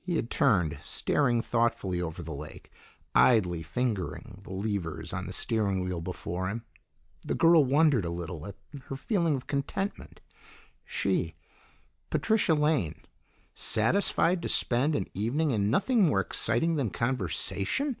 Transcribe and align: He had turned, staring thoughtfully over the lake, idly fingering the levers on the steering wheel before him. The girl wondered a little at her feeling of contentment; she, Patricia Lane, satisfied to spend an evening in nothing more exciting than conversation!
He 0.00 0.14
had 0.14 0.30
turned, 0.30 0.78
staring 0.84 1.42
thoughtfully 1.42 2.00
over 2.00 2.22
the 2.22 2.32
lake, 2.32 2.70
idly 3.16 3.64
fingering 3.64 4.38
the 4.44 4.52
levers 4.52 5.12
on 5.12 5.26
the 5.26 5.32
steering 5.32 5.80
wheel 5.82 6.00
before 6.00 6.48
him. 6.48 6.64
The 7.22 7.34
girl 7.34 7.64
wondered 7.64 8.04
a 8.04 8.10
little 8.10 8.46
at 8.46 8.54
her 8.84 8.94
feeling 8.94 9.34
of 9.34 9.48
contentment; 9.48 10.20
she, 10.84 11.34
Patricia 12.10 12.54
Lane, 12.54 13.02
satisfied 13.54 14.40
to 14.42 14.48
spend 14.48 14.94
an 14.94 15.08
evening 15.14 15.50
in 15.50 15.68
nothing 15.68 16.04
more 16.06 16.20
exciting 16.20 16.76
than 16.76 16.90
conversation! 16.90 17.96